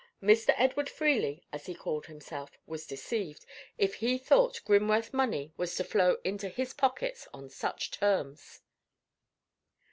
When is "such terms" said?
7.51-8.61